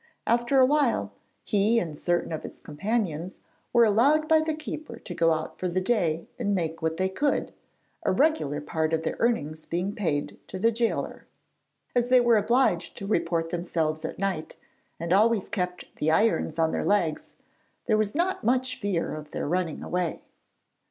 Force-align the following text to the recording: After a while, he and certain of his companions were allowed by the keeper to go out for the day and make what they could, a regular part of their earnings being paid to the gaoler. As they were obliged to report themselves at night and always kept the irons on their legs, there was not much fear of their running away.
After 0.25 0.59
a 0.59 0.65
while, 0.65 1.11
he 1.43 1.77
and 1.77 1.95
certain 1.95 2.31
of 2.31 2.41
his 2.41 2.57
companions 2.57 3.37
were 3.71 3.85
allowed 3.85 4.27
by 4.27 4.39
the 4.41 4.55
keeper 4.55 4.97
to 4.97 5.13
go 5.13 5.31
out 5.31 5.59
for 5.59 5.67
the 5.67 5.79
day 5.79 6.27
and 6.39 6.55
make 6.55 6.81
what 6.81 6.97
they 6.97 7.07
could, 7.07 7.53
a 8.01 8.11
regular 8.11 8.61
part 8.61 8.93
of 8.93 9.03
their 9.03 9.15
earnings 9.19 9.67
being 9.67 9.93
paid 9.93 10.39
to 10.47 10.57
the 10.57 10.71
gaoler. 10.71 11.27
As 11.95 12.09
they 12.09 12.19
were 12.19 12.37
obliged 12.37 12.97
to 12.97 13.05
report 13.05 13.51
themselves 13.51 14.03
at 14.03 14.17
night 14.17 14.57
and 14.99 15.13
always 15.13 15.47
kept 15.47 15.93
the 15.97 16.09
irons 16.09 16.57
on 16.57 16.71
their 16.71 16.83
legs, 16.83 17.35
there 17.85 17.95
was 17.95 18.15
not 18.15 18.43
much 18.43 18.79
fear 18.79 19.13
of 19.13 19.29
their 19.29 19.47
running 19.47 19.83
away. 19.83 20.23